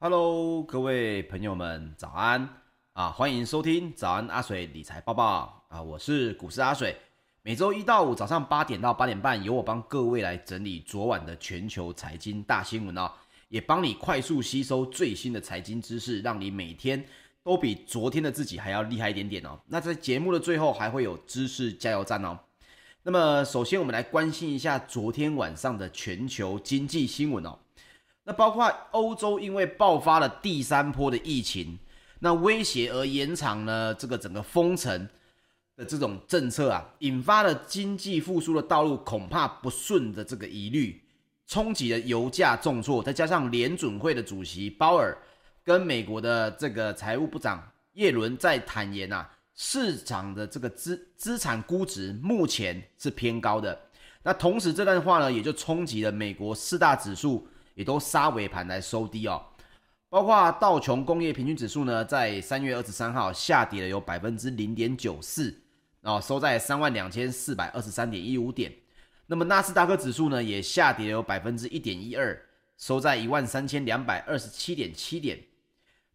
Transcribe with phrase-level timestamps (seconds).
[0.00, 2.48] Hello，各位朋友们，早安
[2.92, 3.10] 啊！
[3.10, 5.82] 欢迎收听早安阿水理财报报啊！
[5.82, 6.96] 我是股市阿水，
[7.42, 13.10] 每周一到五早上八点到八点半，由我帮各位来整理昨晚的全球财经大新闻哦，
[13.48, 17.04] 也帮你快速吸收最新的财经知识，让你每天
[17.42, 19.58] 都比昨天的自己还要厉害一点点哦。
[19.66, 22.38] 那在节目的最后还会有知识加油站哦。
[23.02, 27.58] 那么首先我们来关心一下昨天晚上的全球经济新闻哦。
[28.28, 31.78] 那包括欧洲因为爆发了第三波的疫情，
[32.18, 35.08] 那威胁而延长了这个整个封城
[35.74, 41.02] 的这种政策啊，引发了经济复苏的道路恐怕不顺的这个疑虑，
[41.46, 45.16] 冲击了油价重挫，再加上联准会的主席鲍尔
[45.64, 53.80] 跟美国的这个财务部长耶伦在坦言啊，市场的这个资资产估值目前是偏高的。
[54.22, 57.48] 那同时这段话呢，也就冲击了美国四大指数。
[57.78, 59.40] 也都杀尾盘来收低哦，
[60.08, 65.56] 包括道琼工业平均指数呢，在三月二十三号下跌了有百分之零点九四，
[66.00, 68.72] 哦，收在三万两千四百二十三点一五点。
[69.28, 72.36] 那么纳斯达克指数呢，也下跌了有百分之一点一二，
[72.76, 75.38] 收在一万三千两百二十七点七点。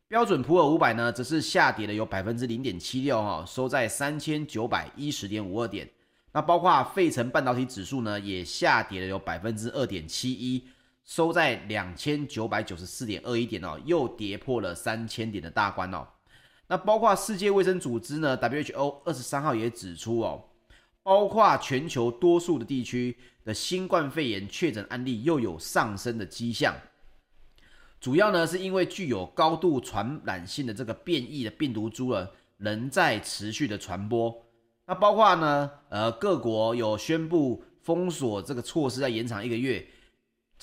[0.10, 5.90] 标准普尔五百呢，则是下跌了有百分之零点七六，哈，收在三千九百一十点五二点。
[6.34, 10.62] 那包括费城半导体指数呢，也下跌了有百分之二点七一。
[11.04, 16.08] 收在两千九百九十四点二一点哦，又跌破了三千点的大关哦。
[16.68, 20.46] 那包括世界卫生组织呢，WHO 二十三号也指出哦，
[21.04, 26.74] 包括全球多数的地区的新冠肺炎确诊案例又有上升的迹象，
[28.00, 34.34] 主要呢是因为具有高度传染性的这个变异的病毒株了，仍在持续的传播。
[34.86, 39.86] 那包括呢，呃，各国有宣布封锁这个措施，要延长一个月。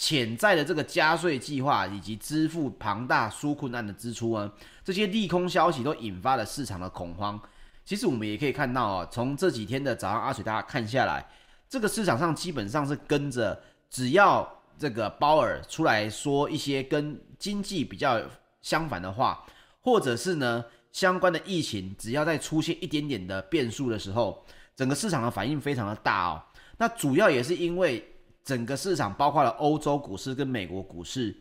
[0.03, 4.51] 潜在的这个加税计划以及支付庞大纾困案的支出呢，
[4.83, 7.39] 这些利空消息都引发了市场的恐慌。
[7.85, 11.23] 其实我们也可以看到啊，从这几天的早上阿水大家看下来，
[11.69, 18.19] 这个市场上基本上是跟着，只要这个鲍尔出来说一些跟经济比较
[18.63, 19.45] 相反的话，
[19.83, 26.43] 或者是呢相关的疫情，只要再出现一点点的变数的时候，整个市场的反应非常的大哦。
[26.79, 28.10] 那主要也是因为。
[28.45, 31.37] 整个市场包括了欧洲股市跟美国股市，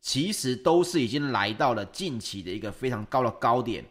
[0.00, 3.84] 其实都是已经来到了近期的一个非常高的高点。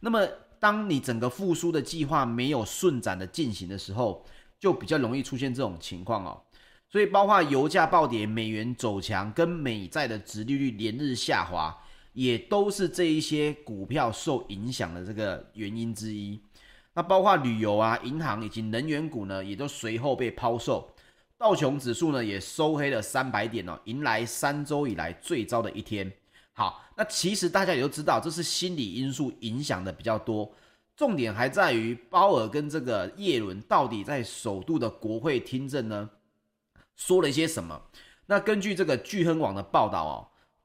[0.00, 0.26] 那么，
[0.58, 4.24] 当你整个复苏的计划没有顺展的进行的时候，
[4.58, 6.40] 就比较容易出现这种情况哦。
[6.88, 11.76] 所以，包括油价暴跌、美元走强跟美债的殖利率连日下滑，
[12.12, 16.40] 也都是这一些股票受影响的这个原因之一。
[16.94, 20.88] 那包括旅游啊、银行以及能源股呢，也都随后被抛售。
[21.38, 26.10] 道琼指数呢也收黑了三百点哦，迎来三周以来最糟的一天。
[26.52, 30.50] 好，那其实大家也都知道，这是心理因素影响的比较多。
[30.96, 36.08] 重点还在于鲍尔跟这个耶伦到底在首度的国会听证呢，
[36.96, 37.82] 说了一些什么？
[38.24, 40.16] 那根据这个巨亨网的报道哦，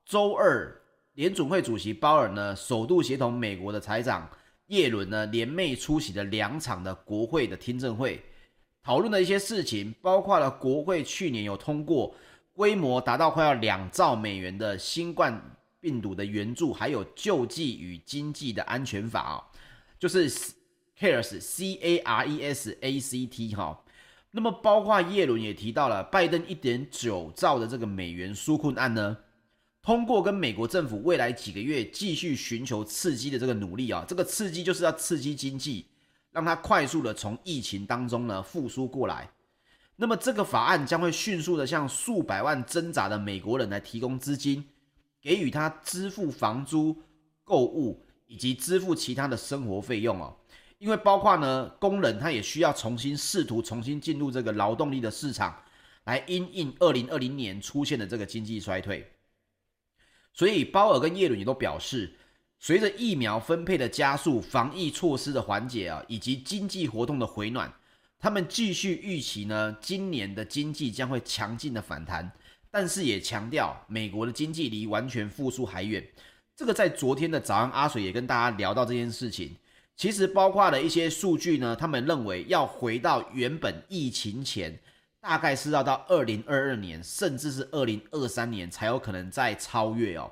[0.06, 0.81] 周二
[1.15, 4.29] 联准会主席鲍尔呢首度协同美国的财长
[4.68, 8.23] 耶伦呢联袂出席了两场的国会的听证会。
[8.83, 12.16] 讨论的一些事情，包括了国会去年有通过
[12.54, 19.44] 规模达到快要两兆美元的新冠病毒的援助，还有救济与经济的安全法啊，
[20.00, 20.30] 就是
[21.00, 23.83] CARES C A R E S A C T 哈。
[24.31, 29.18] 那么包括耶伦也提到了拜登一点九兆的这个美元纾困案呢，
[29.83, 35.88] 通过跟美国政府未来几个月继续寻求刺激的这个努力啊，这个刺激就是要刺激经济。
[36.31, 39.30] 让它快速的从疫情当中呢复苏过来，
[39.98, 44.66] 那么这个法案将会迅速的向数百万挣扎的美国人来提供资金，
[45.21, 46.95] 给予他支付房租、
[47.44, 50.33] 购物以及支付其他的生活费用哦。
[50.78, 55.61] 因为包括呢工人他也需要重新试图重新进入这个劳动力的市场，
[56.06, 59.11] 来因应二零二零年出现的这个经济衰退。
[60.33, 62.16] 所以鲍尔跟耶伦也都表示。
[62.63, 67.73] 随着疫苗分配的加速、防疫措施的缓解啊，以及经济活动的回暖，
[68.19, 72.31] 他们继续预期呢，今年的经济将会强劲的反弹。
[72.69, 76.07] 但是也强调，美国的经济离完全复苏还远。
[76.56, 79.56] 这个在昨天的早安阿水也跟大家聊到这件事情。
[79.95, 84.80] 其实包括了一些数据呢，他们认为要回到原本疫情前，
[85.19, 90.31] 大概是要到二零二二年，甚至是二零二三年才有可能再超越哦。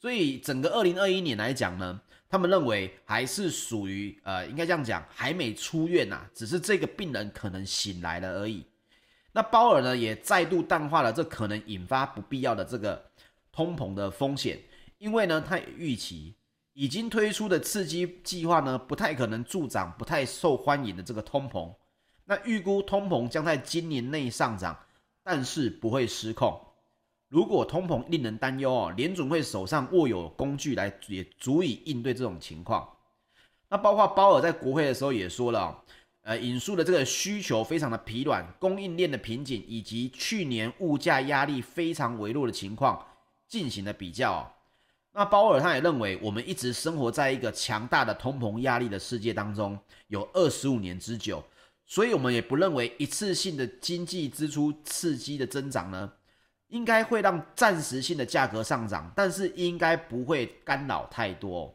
[0.00, 8.64] 所以整个二零二一年来讲呢，他们认为还是属于呃，应该这样讲，还没出院呐、啊，只是这个病人可能醒来了而已。
[9.32, 13.10] 那鲍尔呢，也再度淡化了这可能引发不必要的这个
[13.50, 14.58] 通膨的风险，
[14.98, 16.34] 因为呢，他也预期
[16.74, 21.74] 已经推出的刺激计划呢，不太可能助长不太受欢迎的这个通膨。
[22.24, 24.78] 那预估通膨将在今年内上涨，
[25.24, 26.67] 但是不会失控。
[27.28, 32.88] 如果通膨令人担忧哦，联准会手上握有工具来也足以应对这种情况。
[33.68, 35.84] 那包括鲍尔在国会的时候也说了，
[36.22, 43.06] 呃，引述的这个需求非常的疲软，供应链的瓶颈以及去年物价压力非常微弱的情况
[43.46, 44.50] 进行了比较。
[45.12, 51.42] 那鲍尔他也认为，我们一直生活在一个强大的通膨压力的世界当中，有二十五年之久，
[51.84, 56.12] 所以我们也不认为一次性的经济支出刺激的增长呢，
[56.68, 61.74] 应该会让暂时性的价格上涨，但是应该不会干扰太多。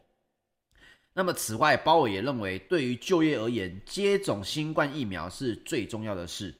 [1.12, 6.52] 那么，此外，鲍尔也认为，对于就业而言，接种新冠疫苗是最重要的事。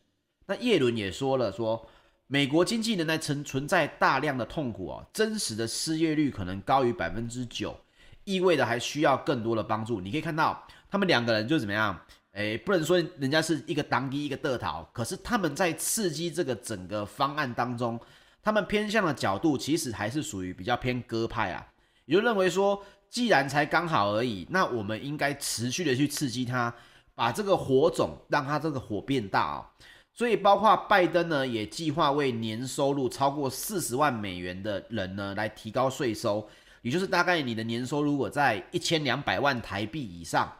[0.47, 1.89] 那叶伦也说了说，
[2.29, 7.77] 美国经济仍然存存在大量的痛苦哦，真实的失业率可能高于百分之九，
[8.25, 10.01] 意味着还需要更多的帮助。
[10.01, 12.01] 你可以看到，他们两个人就怎么样？
[12.33, 17.99] 诶，不能说人家是一个当机一个得逃，可是他们在刺激这个整个方案当中，
[18.45, 21.67] 他们偏向的角度其实还是属于比较偏鸽派啊，
[22.05, 22.85] 也就认为说。
[23.11, 26.75] 既然才刚好而已，那我们应该持续的去刺激它，
[27.15, 29.71] 把这个火种让它这个火变大啊、
[30.13, 36.45] 所以包括拜登呢，也计划为年收入超过四十万美元的人呢来提高税收，
[36.83, 40.53] 也就是大概你的年收入如果在一千两百万台币以上，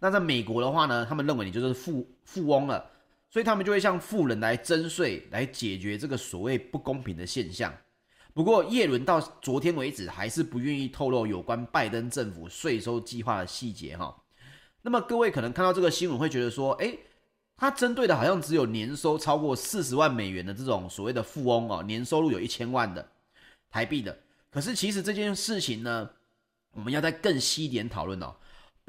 [0.00, 2.90] 那在美国的话呢，他们认为你就是富富翁了，
[3.30, 7.72] 所以他们就会向富人来征税，来解决这个所谓不公平的现象。
[8.32, 14.16] 不过，叶伦到昨天为止还是不愿意透露有关拜登政府税收计划的细节哈。
[14.82, 16.98] 那么，各位可能看到这个新闻会觉得说，诶，
[17.56, 23.10] 他针对的好像只有年收超过四十万美元的这种所谓的富翁哦，年收入有一千万的
[23.68, 24.16] 台币的。
[24.50, 26.08] 可是，其实这件事情呢，
[26.70, 28.36] 我们要再更细一点讨论哦，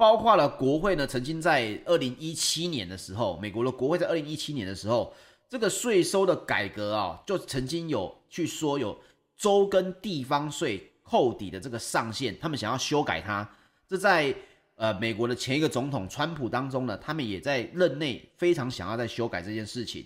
[0.00, 5.12] 包括了国会呢，曾经在二零一七年的时候，美国的国会在二零一七年的时候，
[5.46, 8.98] 这个税收的改革啊，就曾经有去说有。
[9.36, 13.50] 州跟地方税扣抵的这个上限，他们想要修改它。
[13.88, 14.34] 这在
[14.74, 20.04] 呃美国的前一个总统川普当中呢，他们也在任内非常想要再修改这件事情。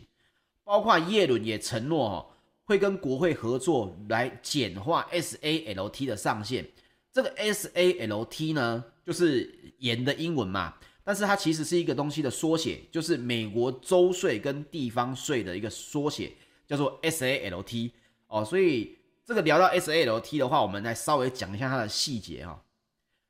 [0.63, 2.27] 包括耶伦也承诺哦，
[2.65, 6.65] 会跟国会合作来简化 SALT 的上限。
[7.13, 16.33] 这个 SALT 呢，就是盐的英文嘛，但是它其实是一个东西的缩写，就是美国州税跟地方税的一个缩写，
[16.67, 17.91] 叫做 SALT
[18.29, 18.99] 哦，所以。
[19.27, 22.63] 这个聊到 SALT 的话，我们来稍微讲一下它的细节哈。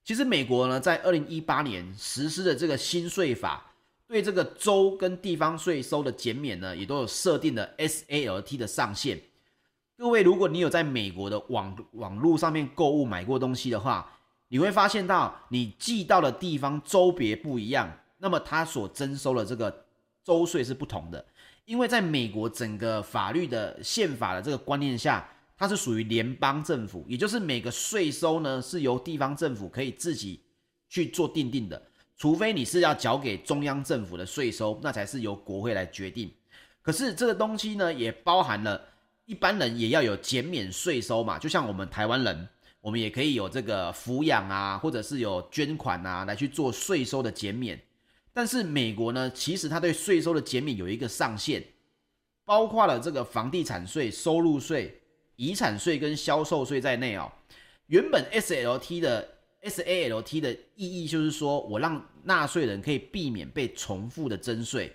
[0.03, 3.73] 其实美国呢，在二零一八年实施的这个新税法，
[4.09, 9.21] 对这个州跟地方税收的减免呢，也都有设定的 SALT 的上限。
[9.97, 14.14] 各位，如果你有在美国的网网络上面购物买过东西的话，
[14.55, 19.85] 你会发现到你寄到的地方州别不一样，那么它所征收的这个
[20.23, 21.25] 州税是不同的。
[21.65, 25.29] 因为在美国整个法律的宪法的这个观念下。
[25.57, 30.43] 它是属于联邦政府，也就是每个税收呢是由地方政府可以自己
[30.89, 31.81] 去做定定的，
[32.17, 36.29] 除非你是要缴给中央政府的税收，那才是由国会来决定。
[36.83, 38.83] 可是这个东西呢，也包含了
[39.27, 42.49] 一般人也要有减免税收嘛，就像我们台湾人，
[42.85, 47.81] 我们也可以有这个抚养啊，或者是有捐款啊，来去做税收的减免。
[48.31, 51.65] 但是美国呢，其实它对税收的减免有一个上限，
[52.45, 55.01] 包括了这个房地产税、收入税。
[55.37, 57.33] 遗产税跟销售税在内哦，
[57.87, 59.27] 原本 SLT 的
[59.63, 64.95] SALT 的意义就是说，我让纳税人可以避免被重复的征税，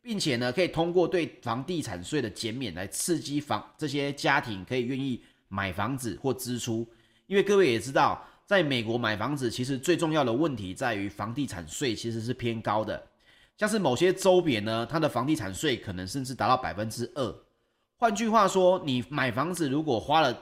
[0.00, 6.86] 并且呢，可以通过对房地产税的减免来刺激房这些家庭可以愿意买房子或支出。
[7.26, 13.02] 因为各位也知道，在美国买房子其实最重要的问题在于房地产税其实是偏高的，
[13.56, 17.34] 像是某些州别呢，它的房地产税可能甚至达到百分之二。
[17.96, 20.36] 换句话说，你买房子如果花了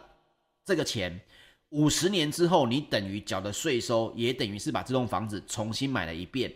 [0.65, 1.21] 这个钱，
[1.69, 6.53] 五十年之后，你等于缴的税收也等于是把这栋房子重新买了一遍。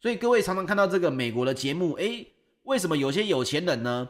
[0.00, 2.26] 所以各位常常看到这个美国的节目，诶，
[2.62, 4.08] 为什么有些有钱人呢？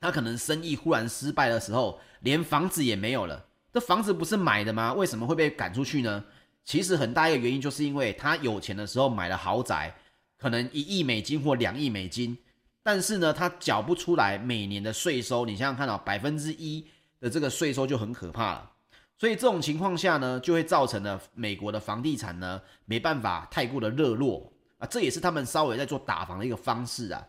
[0.00, 3.46] 他可能生意忽然失败的时候，连房子也没有了。
[3.72, 4.92] 这房子不是买的吗？
[4.92, 6.22] 为什么会被赶出去呢？
[6.64, 9.94] 其实很大一个原因就是因为他有钱的时候买了豪宅，
[10.38, 12.36] 可能一亿美金或两亿美金。
[12.82, 16.86] 但是呢，他缴不出来每年的税收，你想想看到百分之一
[17.18, 18.70] 的这个税收就很可怕了。
[19.16, 27.24] 所以这种情况下呢，就会造成了美国的房地产呢没办法太过的热络啊，这也是他们稍微在做打房的一个方式啊。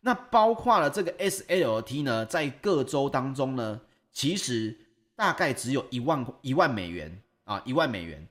[0.00, 4.74] 那包括了这个 S L T 呢，在各州当中呢，其实
[5.16, 8.26] 大概只有一万一万美元，啊，一万美元。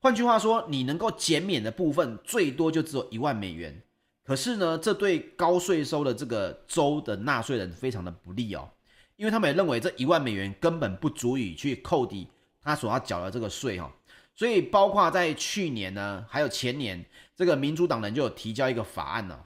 [0.00, 3.82] 换句话说，你能够减免的部分最多就只有一万美元。
[4.24, 8.68] 可是呢，这对高税收的这个州的纳税人非常的不利哦，
[9.16, 12.28] 因为他们也认为这一万美元根本不足以去扣抵
[12.62, 13.90] 他所要缴的这个税哦。
[14.34, 17.04] 所以，包括在去年呢，还有前年，
[17.34, 19.36] 这个民主党人就有提交一个法案呢，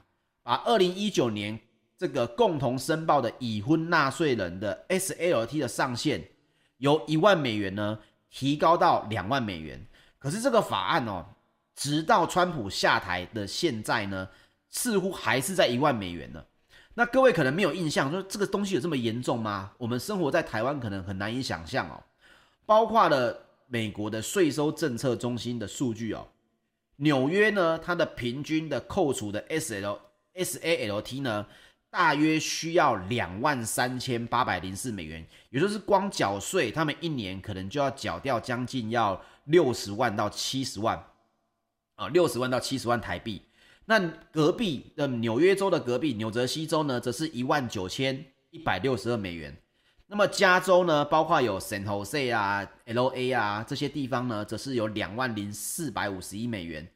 [0.43, 1.59] 把二零一九年
[1.97, 6.23] 这个共同申报的已婚纳税人的 S L T 的上限
[6.83, 7.97] 由一万美元呢
[8.29, 9.87] 提高到两万美元。
[10.19, 11.25] 可是这个法案哦，
[11.73, 14.27] 直到川普下台的现在呢，
[14.69, 16.43] 似乎还是在一万美元呢。
[16.95, 19.71] 那各位可能没有印象，说这个东西有这么严重吗？
[19.77, 22.03] 我们生活在台湾，可能很难以想象哦。
[22.65, 26.27] 包括了美国的税收政策中心的数据哦，
[26.97, 29.99] 纽约呢，它的平均的扣除的 S L
[30.35, 31.47] S A L T 呢，
[31.93, 40.97] 大约需要两万三千八百零四美元，也就是光缴税，他们一年可能就要缴掉将近要六十万到七十万
[41.93, 43.43] 啊，六十万到七十万台币。
[43.85, 43.99] 那
[44.31, 49.55] 隔壁的纽约州的隔壁纽泽西州呢，则是一万九千一百六十二美元。
[50.07, 56.87] 那么加州呢，包括有 San Jose 啊、LA 啊这些地方呢，则是有两万零四百五十一美元。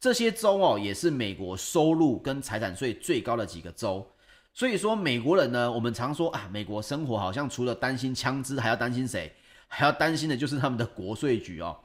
[0.00, 4.04] 这些州哦，也是美国收入跟财产税最高的几个州。
[4.52, 9.32] 所以说，美国人呢，我们常说啊，美国生活好像除了担心枪支，还要担心谁？
[9.68, 11.78] 还要担心的就是他们的国税局哦。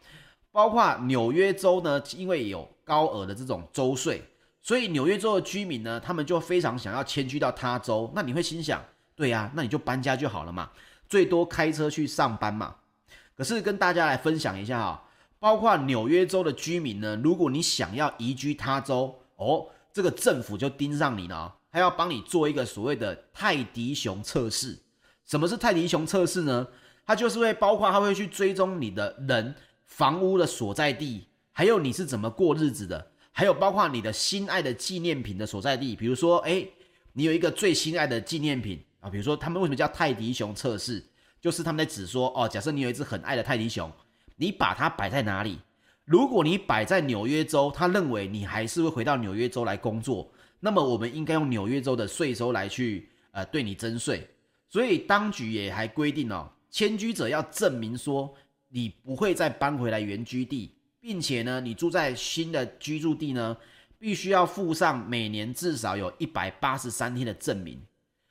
[0.51, 4.23] 包括纽约州呢，因为有高额的这种州税。
[4.61, 8.11] 所以纽约州的居民呢，他们就非常想要迁居到他州。
[8.15, 8.83] 那你会心想，
[9.15, 10.71] 对呀，那你就搬家就好了嘛，
[11.07, 12.75] 最多开车去上班嘛。
[13.37, 15.03] 可是跟大家来分享一下哈，
[15.37, 24.79] 包括纽约州的居民呢，如果你想要移居他州，哦，这个政府就盯上你了，还要帮你做一个所谓的泰迪熊测试。
[25.25, 26.65] 什么是泰迪熊测试呢？
[27.05, 29.53] 它就是会包括它会去追踪你的人、
[29.83, 33.11] 房屋的所在地，还有你是怎么过日子的。
[33.33, 36.65] 还有包括你的心爱的纪念品的所在地，比如说，哎，
[37.11, 41.03] 你有一个最心爱的纪念品啊，比如说他们为什么叫泰迪熊测试？
[41.41, 43.91] 就是他们在指说，哦，假设你有一只很爱的泰迪熊，
[44.37, 45.59] 你把它摆在哪里？
[46.05, 50.31] 如果你摆在纽约州，他认为你还是会回到纽约州来工作，
[50.65, 54.27] 那么我们应该用纽约州的税收来去呃对你征税。
[54.67, 58.33] 所以当局也还规定哦，迁居者要证明说
[58.69, 60.71] 你不会再搬回来原居地。
[60.99, 63.55] 并且呢，你住在新的居住地呢，
[63.99, 67.79] 必须要附上每年至少有一百八十三天的证明。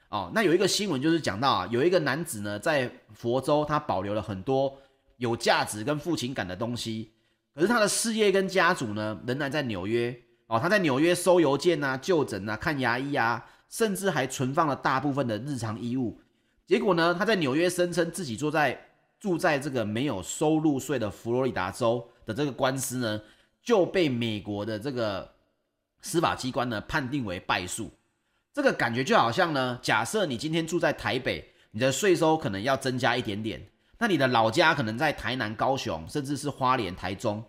[0.08, 4.76] 哦，那有一个新闻就是讲到啊，有一个男子呢，在佛州，他保留了很多
[5.18, 7.12] 有价值跟父亲感的东西，
[7.54, 10.20] 可是他的事业跟家族呢，仍然在纽约。
[10.46, 16.20] 哦，他在纽约收邮件啊、就诊啊、看牙医啊，甚至还存放了大部分的日常衣物。
[16.66, 18.86] 结果呢，他在纽约声称自己住在
[19.18, 22.08] 住在这个没有收入税的佛罗里达州。
[22.26, 23.20] 的这个官司呢，
[23.62, 25.34] 就被美国的这个
[26.00, 27.90] 司法机关呢判定为败诉。
[28.50, 33.62] 这个感觉就好像呢，假设你今天住在台北，你的税收可能要增加一点点，
[33.98, 37.44] 那你的老家可能在台南、高雄，甚至是花莲、台中，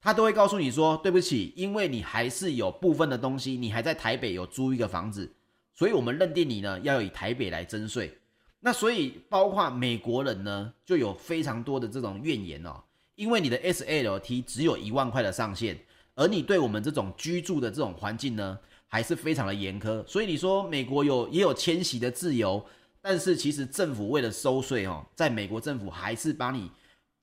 [0.00, 5.32] 他都会告诉你说，对不起，因为你还是有部分的东西，你还在台北有租一个房子，
[5.74, 8.18] 所以我们认定你呢要以台北来征税。
[8.60, 12.82] 那所以包括美国人呢，就有非常多的这种怨言哦。
[13.14, 15.76] 因为你的 SLT 只有一万块的上限，
[16.14, 20.06] 而你对我们这种居住的这种环境呢，还是非常的严苛。
[20.06, 22.64] 所以你说美国有也有迁徙的自由，
[23.00, 26.70] 但是其实政府为了收税哦，在美国政府还是把你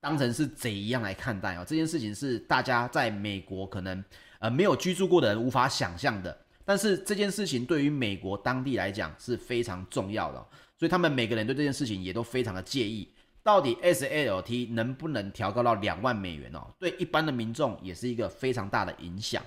[0.06, 1.66] 当成是贼一样来看待哦。
[1.68, 4.04] 这件事情是大家在美国可能
[4.38, 10.38] 呃没有居住过的人无法想象的，但是这件事情对于美国当地来讲是非常重要的，
[10.78, 13.12] 所以他们每个人对这件事情也都非常的介意。
[13.42, 16.68] 到底 S L T 能不能调高到两万美元哦？
[16.78, 19.44] 对一般的民众也是一个非常大的影响。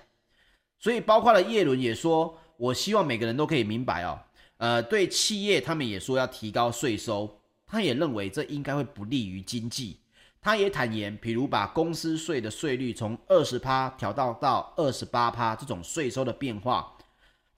[0.81, 4.19] 所以包括了耶伦也说，我希望每个人都可以明白哦。
[4.57, 10.01] 呃，对企业他们也说要提高税收，他也认为这应该会不利于经济。
[10.41, 16.97] 他也坦言，譬如把公司税的税率从二十趴调到到二十八趴这种税收的变化，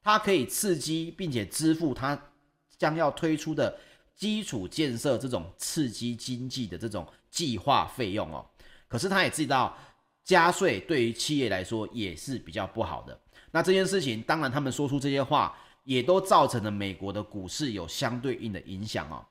[0.03, 2.21] 它可以刺激并且支付他
[2.79, 3.79] 将要推出的。
[4.17, 8.45] 基础建设这种刺激经济的这种计划费用哦，
[8.87, 9.75] 可是他也知道
[10.23, 13.19] 加税对于企业来说也是比较不好的。
[13.51, 19.25] 那这件事情，当然他们说出这些话，也都造成了美国的股市有相对应的影响哦。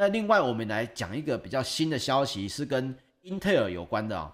[0.00, 4.32] 那另外，我们来讲一个比较新的消息，是跟英特尔有关的哦。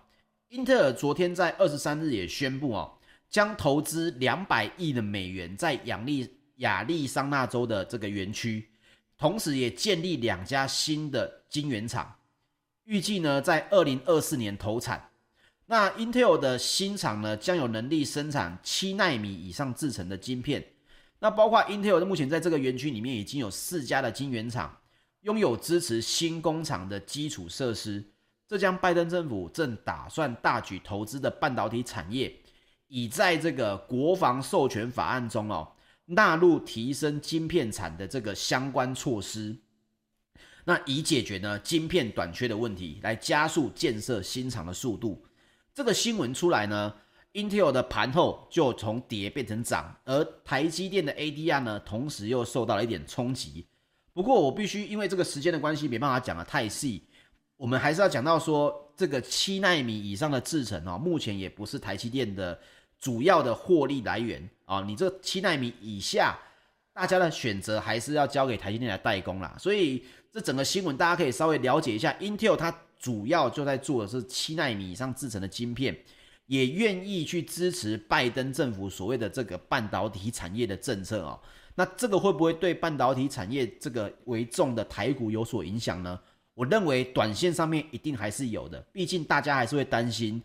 [0.50, 2.92] 英特尔昨天在二十三日也宣布哦，
[3.30, 8.68] 将投资两百亿的美元在亚利亚利桑那州的这个园区。
[9.16, 12.14] 同时，也建立两家新的晶圆厂，
[12.84, 15.08] 预计呢在二零二四年投产。
[15.64, 20.62] 那 Intel 的新厂呢将有能力生产七奈米以上制成的晶片。
[21.20, 24.76] 那包括 Intel 目前在这个园区里面已经有四家的晶圆厂，
[25.24, 28.02] 拥有支持新工厂的基础设施。
[28.46, 32.34] 这将拜登政府正打算大举投资的半导体产业，
[32.88, 35.72] 已在这个国防授权法案中哦
[36.04, 39.56] 纳入提升晶片产的这个相关措施。
[40.64, 45.26] 那以解决呢晶片短缺的问题，来加速建设新厂的速度。
[45.74, 46.94] 这个新闻出来呢。
[47.34, 53.66] Intel 的盘后就从跌变成涨，而台积电的 ADR 呢，同时又受到了一点冲击。
[54.14, 57.02] 不过我必须因为这个时间的关系，没办法讲得太细。
[57.56, 62.58] 我们还是要讲到说，这个七奈米以上的制程哦，目前也不是台积电的
[62.98, 64.80] 主要的获利来源啊。
[64.80, 66.38] 你这七奈米以下，
[66.94, 69.54] 大家的选择还是要交给台积电来代工啦。
[69.58, 75.96] 所以这整个新闻大家可以稍微了解一下，Intel 它主要就在做的是七奈米以上制程的晶片。
[76.46, 81.40] 也愿意去支持拜登政府所谓的这个半导体产业的政策哦，
[81.74, 86.18] 那这个会不会对半导体产业这个为重的台股有所影响呢？
[86.54, 90.40] 我认为短线上面一定还是有的，毕竟大家还是会担心，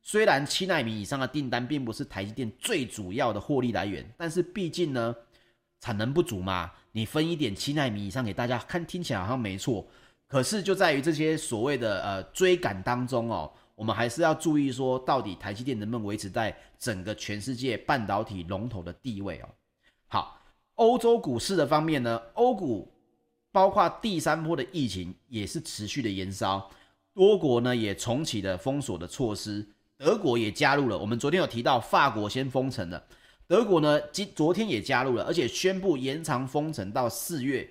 [0.00, 5.14] 虽然七纳米以上的订单并不是台积电最主要的获利来源，但是毕竟呢，
[5.80, 9.86] 产能不足嘛，你分一点七纳米以上给大家看，听起来好像没错，
[10.26, 13.52] 可是就在于这些所谓的呃追赶当中哦。
[13.74, 19.48] 我们还是要注意说，到底台积电能不能维持在整个全世界半导体龙头的地位哦？
[20.06, 20.39] 好，
[20.80, 22.90] 欧洲股市的方面呢，欧股
[23.52, 26.70] 包括第三波的疫情也是持续的延烧，
[27.12, 29.66] 多国呢也重启了封锁的措施，
[29.98, 30.96] 德国也加入了。
[30.96, 33.04] 我们昨天有提到，法国先封城了，
[33.46, 37.70] 德国呢今昨天也加入了，而且宣布延长封城到四月。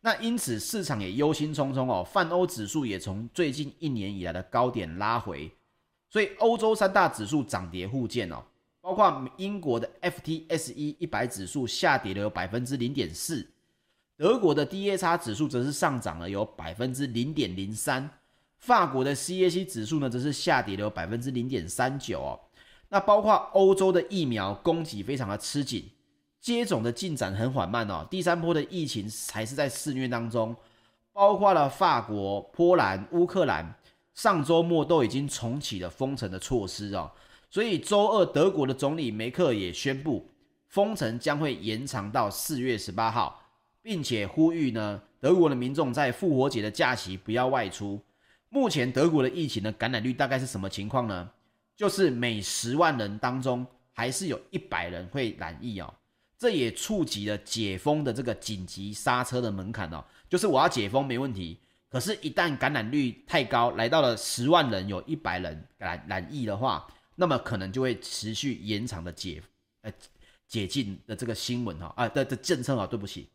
[0.00, 5.50] 那因此市场也忧心忡忡哦，泛欧指数也从最近一年以来的高点拉回，
[6.08, 8.44] 所以欧洲三大指数涨跌互见哦，
[8.84, 13.48] 包括英国的 FTSE 一百指数下跌了有百分之零点四，
[14.14, 18.10] 德国的 DAX 指数则是上涨了有百分之零点零三，
[18.58, 22.38] 法国的 CAC 指数呢则是下跌了有百分之零点三九哦，
[22.90, 25.90] 那包括欧洲的疫苗供给非常的吃紧。
[26.38, 30.54] 接种的进展很缓慢哦，第三波的疫情还是在肆虐当中，
[31.10, 33.74] 包括了法国、波兰、乌克兰，
[34.12, 37.10] 上周末都已经重启了封城的措施哦，
[37.54, 40.28] 所以周二德国的总理梅克也宣布，
[40.66, 43.40] 封城将会延长到四月十八号，
[43.80, 48.02] 并且呼吁呢德国的民众在复活节的假期不要外出。
[48.48, 51.30] 目前德国的疫情的感染率大概是什么情况呢？
[51.76, 55.94] 就是每十万人当中还是有一百人会染疫哦。
[56.36, 66.84] 这也触及了解封的这个紧急刹车的门槛哦，就是我要解封没问题，可是，一旦感染率太高，来到了十万人有一百人染染疫的话，
[67.16, 69.42] 那么可能就会持续延长的解
[69.82, 69.92] 呃
[70.48, 73.28] 解禁的这个新闻哈啊的的政策啊，对不起。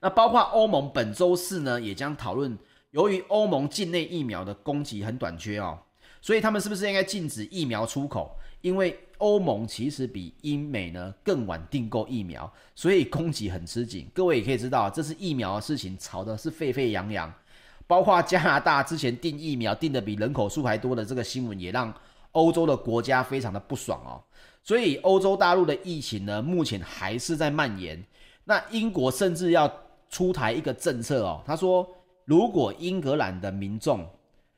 [0.00, 2.58] 那包括欧盟本周四呢，也将讨论，
[2.90, 5.78] 由于欧盟境内疫苗的供给很短缺哦，
[6.20, 8.38] 所以他们是不是应该禁止疫苗出口？
[8.60, 14.10] 因为欧盟其实比英美呢更晚订购疫苗，所以供给很吃紧。
[14.14, 17.32] 各位也可以知道，这次疫苗的事情吵得是沸沸扬扬，
[17.86, 21.94] 包括加拿大之前订疫苗订得比人口数还多的这个新闻，也让
[22.34, 24.22] 欧洲的国家非常的不爽哦。
[24.62, 28.02] 所以欧洲大陆的疫情呢，目前还是在蔓延。
[28.44, 29.70] 那英国甚至要
[30.08, 31.86] 出台一个政策哦，他说，
[32.24, 34.06] 如果英格兰的民众，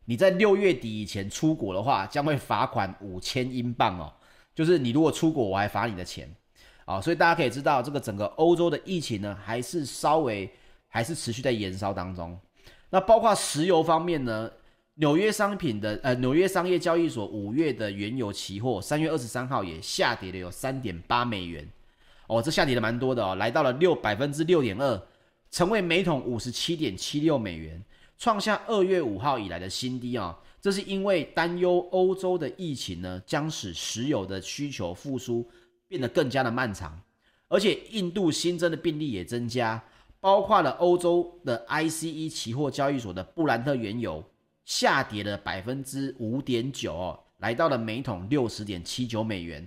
[0.05, 4.13] 你在六月底以前出国的话，将会罚款五千英镑哦。
[4.55, 6.33] 就是你如果出国，我还罚你的钱
[6.85, 7.01] 啊。
[7.01, 10.49] 所以大家可以知道，这个整个欧洲的疫情呢，还是稍微
[10.89, 12.39] 还是持续在延烧当中。
[12.91, 14.51] 那包括石油方面呢，
[14.99, 21.69] 纽约商品的呃纽约商业交易所五月的原油期货，三月二十三号也下跌了有三点八美元
[22.29, 25.03] 哦，这下跌的蛮多的哦，来到了六百分之六点二，
[25.51, 27.83] 成为每桶五十七点七六美元。
[28.19, 30.35] 创下二月五号以来的新低啊！
[30.59, 35.47] 这是因为担忧欧洲的疫情呢，将使石油的需求复苏
[35.87, 36.99] 变得更加的漫长，
[37.49, 39.85] 而且印度新增的病例也增加，
[40.19, 44.25] 包括了欧洲的 ICE 期货交易所的布兰特原油
[44.67, 49.67] 下跌了百分之五点九哦，来到了每桶六十点七九美元。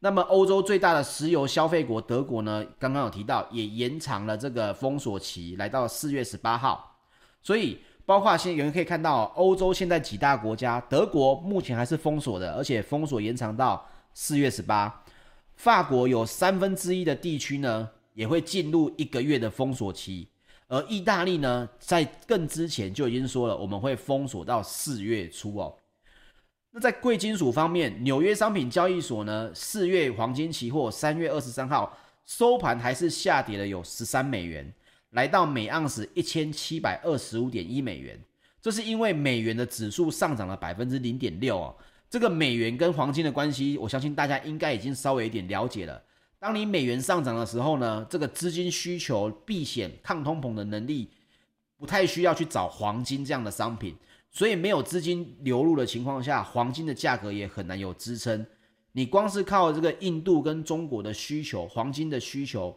[0.00, 6.98] 那么欧洲最大的石油消费国德国呢，刚刚有提到也延长了这个封锁期，来到四月十八号，
[7.40, 7.78] 所以。
[8.06, 15.04] 包括现在有人可以看到，欧洲现在几大国家，德国目前还是封锁的，而且封锁延长到四月十八。
[15.54, 20.26] 法国有三分之一的地区呢，也会进入一个月的封锁期，
[20.70, 25.76] 而意大利呢，在更之前就已经说了，我们会封锁到四月初哦。
[26.70, 34.72] 那在贵金属方面，纽约商品交易所呢，四月黄金期货三月二十三号收盘还是下跌了有十三美元，
[35.10, 38.16] 来到每盎司一千七百二十五点一美元。
[38.62, 41.74] 这是因为美元的指数上涨了百分之零点六哦。
[42.08, 46.00] 这个美元跟黄金的关系，我相信大家应该已经稍微有点了解了。
[46.40, 51.10] 当你美元上涨的时候呢，这个资金需求、避险、抗通膨的能力，
[51.76, 53.94] 不太需要去找黄金这样的商品，
[54.30, 58.46] 所以没有资金流入的情况下，黄金的价格也很难有支撑。
[58.92, 62.70] 你光是靠这个印度跟中国的需求，黄金的需求，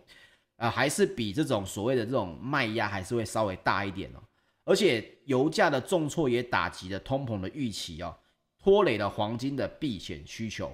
[0.58, 4.20] 啊、呃，还是比这种所谓的这种卖压还是会稍微大一点哦。
[4.66, 8.14] 而且油价的重挫也打击了通膨的预期哦，
[8.62, 10.70] 拖累了黄金的避险需求。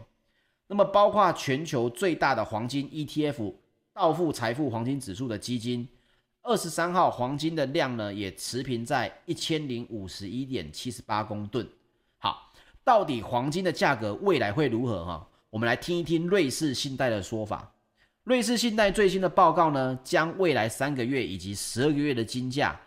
[0.72, 3.56] 那么，包括全球最大的黄金 ETF
[3.92, 5.90] 道富财富黄金指数的基金，
[6.44, 11.68] 二十三号黄金的量呢也持平在一千零五十一点七十八公吨。
[12.20, 12.54] 好，
[12.84, 15.04] 到底黄金的价格未来会如何？
[15.04, 17.74] 哈，我们来听一听瑞士信贷的说法。
[18.26, 22.80] 瑞士信贷最新的报告呢，将未来三个月以及十二个月的金价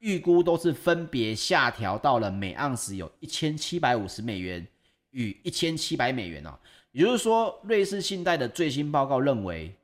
[0.00, 4.66] 预估都是分别下调到了每盎司有一千七百五十美元
[5.12, 6.50] 与一千七百美元哦。
[6.92, 9.74] 也就是说，瑞士信贷的最新报告认为，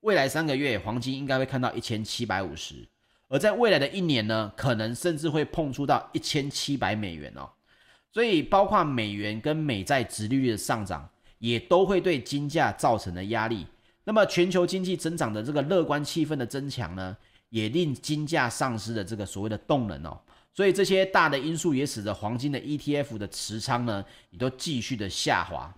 [0.00, 2.86] 未来三个月黄金应该会看到一千七百五十，
[3.28, 7.50] 而在未来的一年呢，可能甚至会碰触到一千七百美元哦。
[8.12, 13.66] 所以，包括美元跟美债殖利率的上涨，也都会对金价造成的压力。
[14.04, 17.16] 那么，全球经济增长的这个乐观气氛的增强呢，
[17.48, 20.20] 也令金价丧失了这个所谓的动能哦。
[20.52, 25.74] 所以，这些大的因素也使得黄金的 ETF 的持仓呢，也都继续的下滑。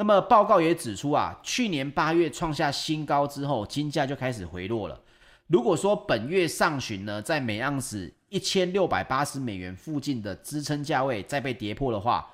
[0.00, 5.00] 那么报告也指出啊，去年八月创下新高之后，金价就开始回落了。
[5.48, 12.24] 如果说本月上旬呢，在每盎司一千六百八十美元附近的支撑价位再被跌破的话，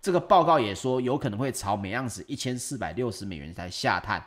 [0.00, 4.26] 这个报告也说有可能会朝每盎司一千四百六十美元才下探，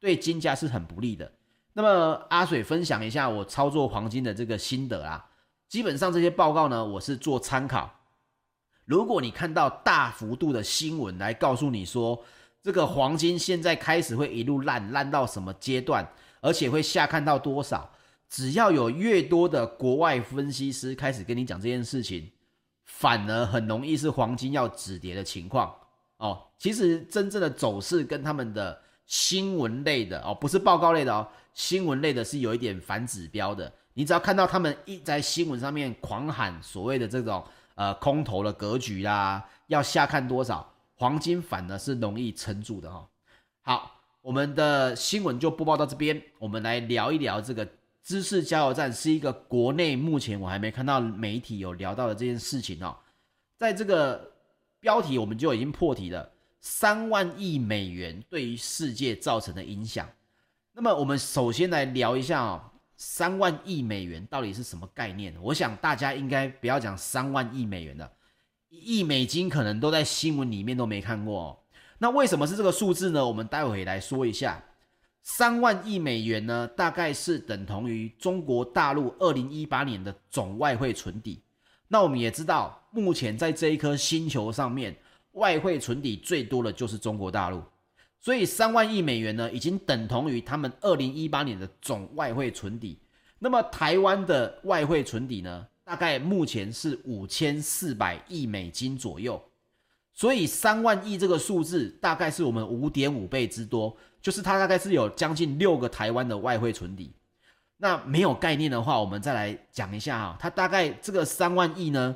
[0.00, 1.30] 对金价是很不利的。
[1.74, 5.26] 那么阿水分享一下我操作黄金的这个心得啊，
[5.68, 8.01] 基本上这些报告呢，我是做参考。
[8.84, 12.20] 如果你看到大幅度的新闻来告诉你说，
[12.62, 16.06] 这个黄金现在开始会一路烂烂到什么阶段，
[16.40, 17.90] 而且会下看到多少，
[18.28, 22.30] 只要有越多的国外分析师开始跟你讲这件事情，
[22.84, 25.72] 反而很容易是黄金要止跌的情况
[26.18, 26.42] 哦。
[26.58, 33.72] 其实真正的走势跟他们的新闻类的哦，不是报告类的哦，新闻类的是有一点反指标的。
[33.94, 37.44] 你只要看到他们一在新闻上面狂喊所谓的这种。
[37.74, 43.08] 呃，空头的格局啦，要下看多少，黄金反而是容易撑住的哈、
[43.62, 47.66] 好，我们的新闻就播报到这边，我们来聊一聊这个
[48.02, 52.96] 知识加油站是一个国内目前我还没看到媒体有聊到的这件事情哦。
[53.56, 54.32] 在这个
[54.80, 56.30] 标题我们就已经破题了，
[56.60, 60.08] 三万亿美元对于世界造成的影响。
[60.72, 62.71] 那么我们首先来聊一下哦。
[62.96, 65.34] 三万亿美元到底是什么概念？
[65.42, 68.10] 我想大家应该不要讲三万亿美元了，
[68.68, 71.58] 一亿美金可能都在新闻里面都没看过哦。
[71.98, 73.26] 那为什么是这个数字呢？
[73.26, 74.62] 我们待会来说一下。
[75.24, 81.40] 三万亿美元呢，大概是等同于中国大陆二零一八年的总外汇存底。
[81.86, 84.96] 那我们也知道，目前在这一颗星球上面，
[85.32, 87.62] 外汇存底最多的就是中国大陆。
[88.22, 92.96] 所以三万亿美元呢，已经等同于他们二零一八年的总外汇存底。
[93.40, 99.42] 那么台湾的外汇存底呢，大概目前是五千四百亿美金左右。
[100.14, 107.12] 所以三万亿这个数字，大概是我们五点五倍之多，就是它大概是有将近六个台湾的外汇存底。
[107.78, 112.14] 那没有概念的话，我们再来讲一下哈，它大概这个三万亿呢，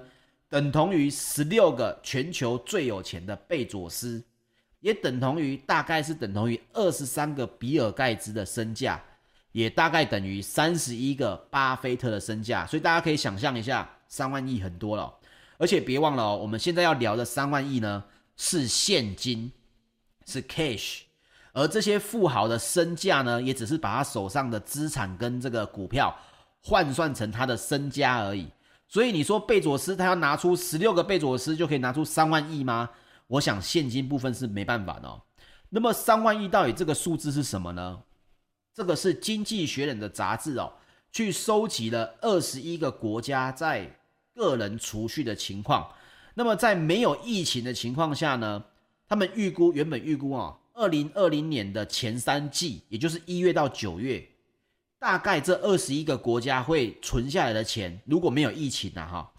[0.49, 4.23] 等同于十六个全球最有钱的贝佐斯。
[4.87, 9.03] 也等同于大概是等同于二十三个比尔盖茨的身价，
[9.51, 15.13] 也大概等于三十一个巴菲特的身价，所以大家可以想象一下，三万亿很多了。
[15.59, 18.05] 而且别忘了哦，我们现在要聊的三万亿呢，
[18.37, 19.51] 是现金，
[20.25, 21.01] 是 cash，
[21.53, 26.17] 而这些富豪的身价呢，也只是把他手上的资产跟这个股票
[26.63, 28.47] 换算成他的身家而已。
[28.87, 32.89] 所以你说贝佐斯他要拿出十六个贝佐斯就可以拿出三万亿吗？
[33.27, 35.23] 我想现金部分是没办法的哦。
[35.71, 38.03] 那么三万亿到底这个数字是什么呢？
[38.73, 40.73] 这个是《经济学人》的杂志哦，
[41.11, 43.99] 去收集了二十一个国家在
[44.35, 45.91] 个人储蓄的情况。
[46.35, 48.63] 那么在没有疫情的情况下呢，
[49.09, 54.29] 他们预估原本预估啊，二零二零年的前三季，也就是一月到九月，
[54.99, 59.33] 大概这二十一个国家会存下来的钱，如果没有疫情啊，哈，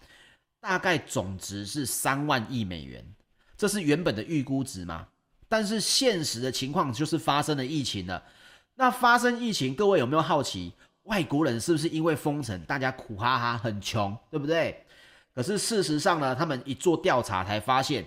[0.60, 3.14] 大概总值是三万亿美元，
[3.58, 5.08] 这是原本的预估值嘛。
[5.48, 8.22] 但是现实的情况就是发生了疫情了。
[8.76, 14.84] 那发生疫情，各位有没有好奇，外国人是不是因为封城，大家苦哈哈很穷，对不对？
[15.34, 18.06] 可是事实上呢，他们一做调查才发现，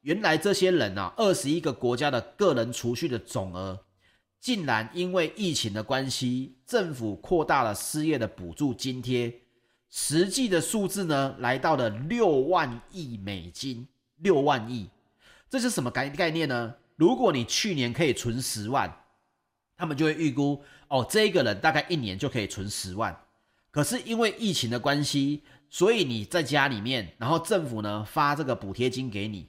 [0.00, 3.78] 原来这些人啊，二十一个国家的个人储蓄的总额。
[4.40, 9.40] 竟然因为疫情的关系，政府扩大了失业的补助津贴，
[9.90, 13.86] 实际的数字呢，来到了六万亿美金。
[14.18, 14.88] 六万亿，
[15.48, 16.74] 这是什么概概念呢？
[16.96, 18.92] 如果你去年可以存十万，
[19.76, 23.16] 他们就会预估哦，这一个人大概一年就可以存十万。
[23.70, 29.48] 可是因为疫情的关系，所以你在家里面，然后政府呢发这个补贴金给你。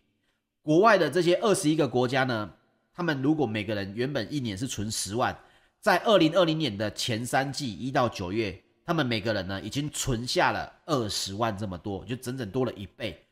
[0.61, 2.53] 国外的这些二十一个国家呢，
[2.93, 5.35] 他们如果每个人原本一年是存十万，
[5.79, 13.25] 在二零二零年的前三季一到九月，他们每个人呢已经存下了二十万这么多，就整整多了一倍。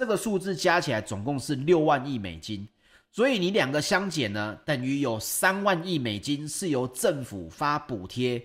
[0.00, 2.66] 这个数字加起来总共是六万亿美金，
[3.12, 8.42] 所以你两个相减呢，等于有三万亿美金是由政府发补贴，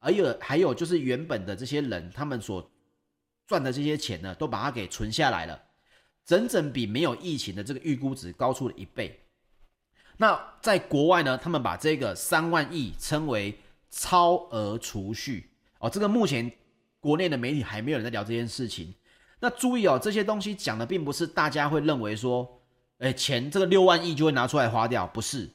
[0.00, 2.70] 而有还有就是原本的这些人他们所
[3.46, 5.58] 赚的这些钱呢，都把它给存下来了，
[6.26, 9.18] 整整比没有疫情的这个预估值高出了一倍。
[10.18, 13.58] 那在国外呢，他们把这个三万亿称为
[13.90, 15.88] 超额储蓄哦。
[15.88, 16.52] 这个目前
[17.00, 18.94] 国内的媒体还没有人在聊这件事情。
[19.40, 22.60] 那注意哦，这些东西讲的并不是大家会认为说，
[22.98, 25.48] 诶，钱这个六万亿就会拿出来花掉，不是，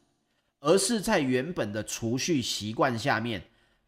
[0.60, 3.44] 而是在原本的储蓄习惯下面，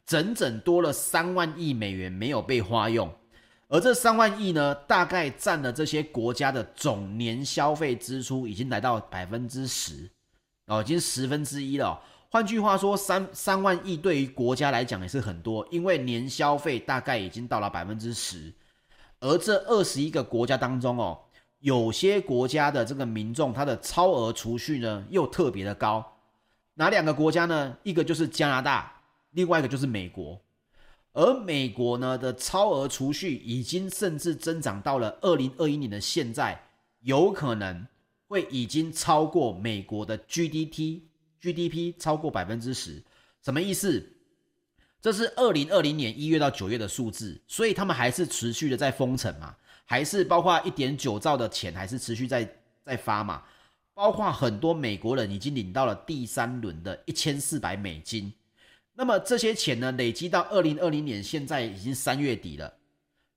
[0.05, 3.11] 整整多了三万亿美元没有被花用，
[3.67, 10.09] 而这三万亿呢，大概占了这些国家的总年消费支出已经来到百分之十。
[10.67, 11.99] 哦，已经十分之一了。
[12.29, 18.53] 换句话说，三三万亿对于国家来讲也是很多，因为年消费大概已经到了百分之十。
[19.19, 21.19] 而这二十一个国家当中哦，
[21.59, 26.19] 有些国家的这个民众他的超额储蓄呢又特别的高。
[26.75, 27.77] 哪两个国家呢？
[27.83, 29.01] 一个就是加拿大，
[29.31, 30.39] 另外一个就是美国。
[31.13, 36.61] 而美国呢的超额储蓄已经甚至增长到了二零二一年的现在，
[37.01, 37.87] 有可能。
[38.29, 43.01] 会已经超过美国的 GDP，GDP 超过百分之十，
[43.41, 44.05] 什么意思？
[45.01, 49.55] 这是二零二零年一月到九月的数字，所以他们还是持续的在封城嘛，
[49.85, 52.49] 还是包括一点九兆的钱还是持续在
[52.83, 53.43] 在发嘛，
[53.93, 58.33] 包括很多美国人已经领到了第三轮的一千四百美金，
[58.93, 62.73] 那么这些钱呢，累积到二零二零年现在已经三月底了。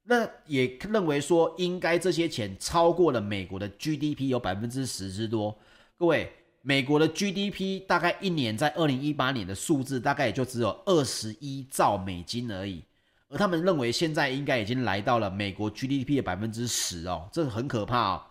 [0.02, 5.56] 那也认为说，应该这些钱超过了美国的 GDP 有百分之十之多。
[5.96, 12.84] 各位，美国的 GDP 大概一年在二零一八年的数字大概也就只有二十一兆美金而已，
[13.28, 18.22] 而他们认为现在应该已经来到了美国 GDP 的百分之十哦，这很可怕哦。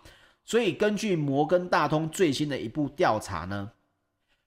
[0.45, 3.71] 所以根据摩根大通最新的一部调查呢，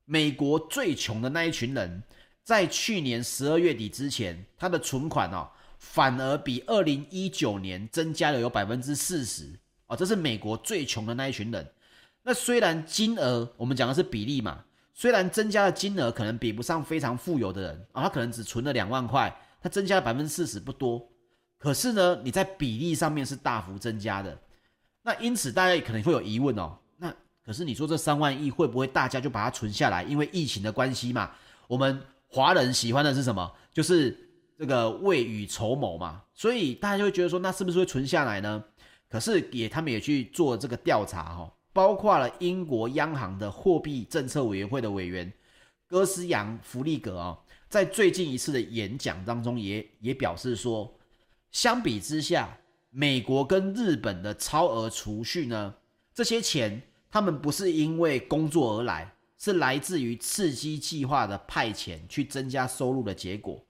[0.05, 2.03] 美国最穷的那一群人
[2.45, 5.49] 在去年十二月底之前，他的存款哦。
[5.79, 9.53] 反而比二零一九年增加了有百分之四十
[9.89, 11.69] 哦，这是美国最穷的那一群人。
[12.23, 21.07] 那虽然金额我们讲的是比例嘛，虽然增加的金额可能比不上非常富有的人啊，他可能只存了两万块，他增加了百分之四十不多，
[21.59, 24.39] 可是呢，你在比例上面是大幅增加的。
[25.03, 27.13] 那因此大家也可能会有疑问哦，那
[27.45, 30.03] 可是你说这三万亿会不会大家就把它存下来？
[30.05, 31.31] 因为疫情的关系嘛，
[31.67, 33.53] 我们华人喜欢的是什么？
[33.73, 34.29] 就是。
[34.59, 38.63] 这个未雨绸缪嘛，所以大家就会觉得说，那是不是会存下来呢？
[39.09, 45.33] 可是也他们也去做这个调查哈，包括了英国央行的货币政策委员会的委员
[45.87, 50.95] 戈斯扬弗利格啊，在最近一次的演讲当中也也表示说，
[51.51, 52.59] 相比之下，
[52.91, 55.75] 美国跟日本的超额储蓄呢，
[56.15, 63.65] 这些钱他们不是因为工作而来，是来自于刺激计划的派遣去增加收入的结果。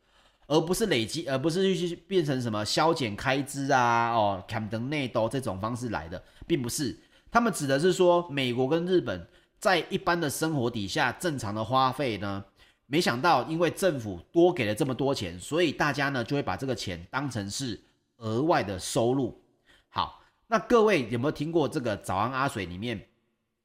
[0.48, 6.98] 而不是累积，而不是去变成什么削减开支啊，哦，砍灯内斗这种方式来的，并不是。
[7.32, 9.26] 他们指的是说，美国跟日本
[9.58, 12.44] 在一般的生活底下正常的花费呢，
[12.84, 17.80] 没想到因为政府多给了这么多钱，所以大家呢就会把这个钱当成是
[18.18, 19.42] 额外的收入。
[19.88, 23.08] 好，那各位有没有听过这个早安阿水里面，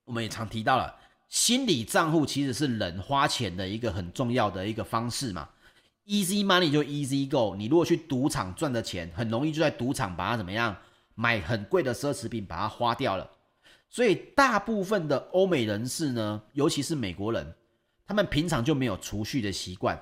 [0.06, 0.95] 我们也常提到了，
[1.27, 5.49] 心理账户其实是人花钱的一个很重要的一个方式嘛。
[6.05, 10.74] Easy money 就 easy go，你如果去赌场赚的钱，很容易就在赌场把它怎么样，
[11.15, 13.30] 买很贵的奢侈品把它花掉了。
[13.90, 17.56] 所以大部分的欧美人士呢，尤其是美国人，
[18.06, 20.00] 他们平常就没有储蓄的习惯，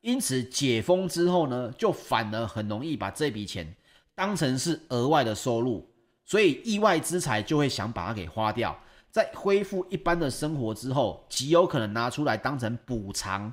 [0.00, 3.76] 因此解封之后呢，就反而很容易把这笔钱
[4.14, 5.88] 当成是额外的收入，
[6.24, 8.76] 所以意外之财就会想把它给花掉，
[9.10, 13.52] 在恢复一般的生活之后，极有可能拿出来当成补偿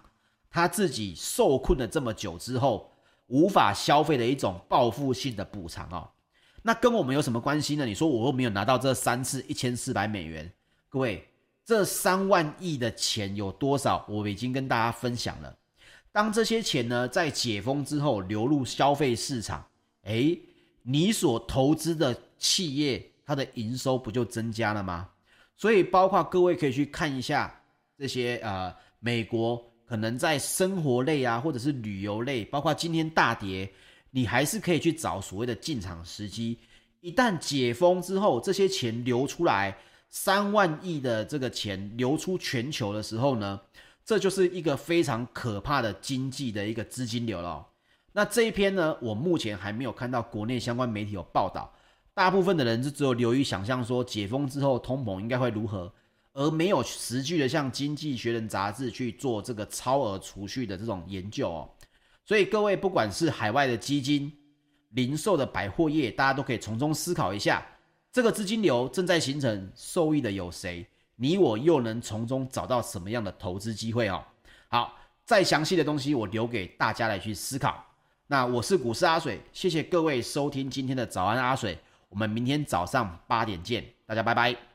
[0.50, 2.92] 他自己受困了这么久之后
[3.28, 6.10] 无法消费的一种报复性的补偿哦。
[6.66, 7.86] 那跟我们有什么关系呢？
[7.86, 10.50] 你说我又没有拿到这三次一千四百美元，
[10.88, 11.28] 各位，
[11.66, 14.06] 这三万亿的钱有多少？
[14.08, 15.54] 我已经跟大家分享了。
[16.14, 19.68] 当这些钱呢在解封之后流入消费市场，
[20.04, 20.40] 诶，
[20.84, 25.10] 你所投资的企业它的营收不就增加了吗？
[25.58, 27.54] 所以包括各位可以去看一下
[27.98, 33.70] 这些呃美国可能在生活类啊或者是旅游类，包括今天大跌。
[34.16, 36.60] 你还是可以去找所谓的进场时机。
[37.02, 39.76] 一旦解封之后，这些钱流出来，
[40.10, 43.60] 三万亿的这个钱流出全球的时候呢，
[44.06, 47.68] 这就是一个非常可怕的经济的一个资金流了。
[48.14, 51.74] 那这一篇呢，我目前还没有看到国内相关媒体有报道，
[52.14, 55.92] 大部分的人就只有流于想象说解封之后通膨应该会如何，
[56.34, 61.70] 而没有实际的像《经济学人》杂志去做这个超额储蓄的这种研究哦。
[62.26, 64.32] 所以各位，不管是海外的基金、
[64.90, 67.66] 零售的百货业，大家都可以从中思考一下，
[68.12, 70.86] 这个资金流正在形成，受益的有谁？
[71.16, 74.24] 你我又能从中找到什么样的投资机会哦？
[74.70, 77.86] 好，再详细的东西我留给大家来去思考。
[78.28, 81.78] 那我是股市阿水，谢谢各位收听今天的早安阿水，
[82.10, 84.73] 我们明天早上八点见，大家拜拜。